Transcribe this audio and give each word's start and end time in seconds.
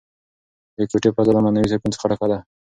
د 0.77 0.79
کوټې 0.91 1.09
فضا 1.15 1.31
له 1.35 1.41
معنوي 1.45 1.67
سکون 1.71 1.91
څخه 1.95 2.05
ډکه 2.11 2.25
وه. 2.29 2.39